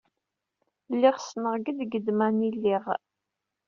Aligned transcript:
Lliɣ 0.93 1.15
ssneɣ 1.19 1.53
ged 1.65 1.79
ged 1.91 2.05
mani 2.17 2.49
lliɣ. 2.57 2.83